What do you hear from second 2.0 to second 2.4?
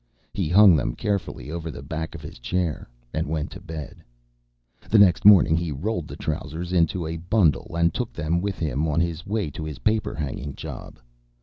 of his